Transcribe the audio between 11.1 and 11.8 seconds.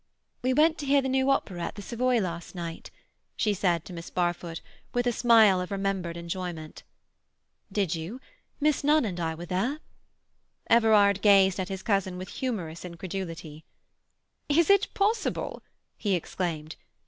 gazed at